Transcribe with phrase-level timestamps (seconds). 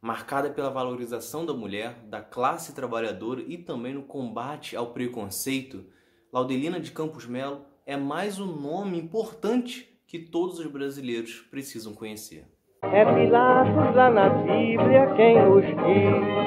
[0.00, 5.84] marcada pela valorização da mulher, da classe trabalhadora e também no combate ao preconceito,
[6.32, 12.46] Laudelina de Campos Melo é mais um nome importante que todos os brasileiros precisam conhecer.
[12.82, 16.38] É Pilatos lá na Bíblia quem nos diz,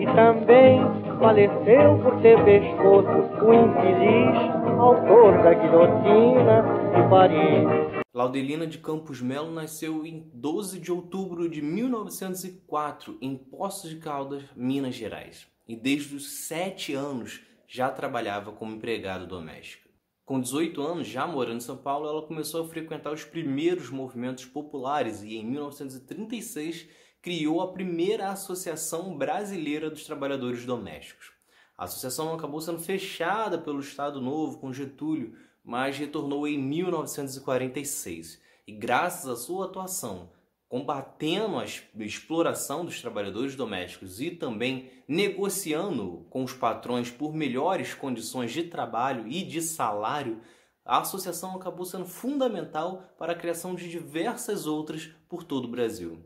[0.00, 0.80] e também
[1.18, 6.62] faleceu por ter pescoço o infeliz autor da guilhotina
[6.94, 7.97] de Paris.
[8.18, 14.42] Laudelina de Campos Melo nasceu em 12 de outubro de 1904 em Poços de Caldas,
[14.56, 19.88] Minas Gerais, e desde os 7 anos já trabalhava como empregada doméstica.
[20.24, 24.46] Com 18 anos, já morando em São Paulo, ela começou a frequentar os primeiros movimentos
[24.46, 26.88] populares e, em 1936,
[27.22, 31.30] criou a primeira Associação Brasileira dos Trabalhadores Domésticos.
[31.76, 38.40] A associação acabou sendo fechada pelo Estado Novo com Getúlio, mas retornou em 1946.
[38.66, 40.30] E graças à sua atuação
[40.68, 41.64] combatendo a
[42.04, 49.26] exploração dos trabalhadores domésticos e também negociando com os patrões por melhores condições de trabalho
[49.26, 50.40] e de salário,
[50.84, 56.18] a associação acabou sendo fundamental para a criação de diversas outras por todo o Brasil.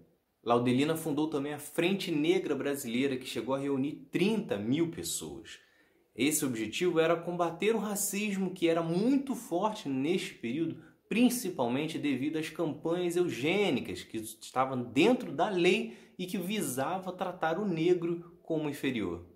[0.42, 5.61] Laudelina fundou também a Frente Negra Brasileira, que chegou a reunir 30 mil pessoas.
[6.14, 10.82] Esse objetivo era combater o racismo que era muito forte neste período
[11.12, 17.66] principalmente devido às campanhas eugênicas que estavam dentro da lei e que visava tratar o
[17.66, 19.27] negro como inferior.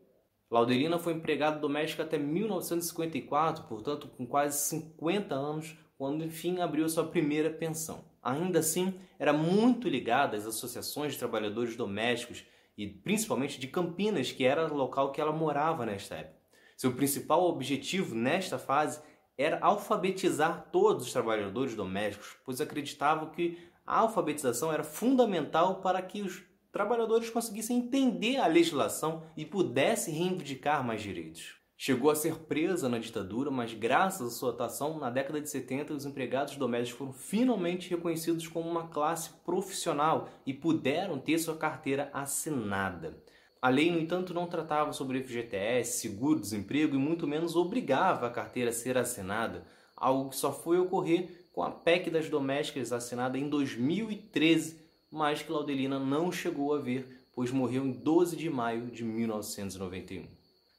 [0.50, 7.04] Laudelina foi empregada doméstica até 1954, portanto com quase 50 anos, quando enfim abriu sua
[7.04, 8.06] primeira pensão.
[8.22, 12.42] Ainda assim, era muito ligada às associações de trabalhadores domésticos
[12.78, 16.45] e principalmente de Campinas, que era o local que ela morava nesta época.
[16.76, 19.00] Seu principal objetivo nesta fase
[19.38, 26.22] era alfabetizar todos os trabalhadores domésticos, pois acreditavam que a alfabetização era fundamental para que
[26.22, 31.56] os trabalhadores conseguissem entender a legislação e pudessem reivindicar mais direitos.
[31.78, 35.92] Chegou a ser presa na ditadura, mas graças à sua atuação, na década de 70,
[35.92, 42.10] os empregados domésticos foram finalmente reconhecidos como uma classe profissional e puderam ter sua carteira
[42.14, 43.22] assinada.
[43.66, 48.70] A lei, no entanto, não tratava sobre FGTS, seguro-desemprego e muito menos obrigava a carteira
[48.70, 49.66] a ser assinada,
[49.96, 55.50] algo que só foi ocorrer com a PEC das domésticas assinada em 2013, mas que
[55.50, 60.28] Laudelina não chegou a ver, pois morreu em 12 de maio de 1991.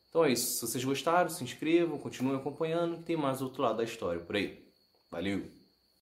[0.08, 0.56] Então é isso.
[0.56, 4.38] Se vocês gostaram, se inscrevam, continuem acompanhando, que tem mais outro lado da história por
[4.38, 4.66] aí.
[5.12, 5.57] Valeu!